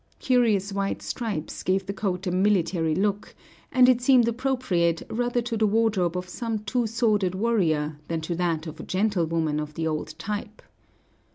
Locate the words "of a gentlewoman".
8.65-9.59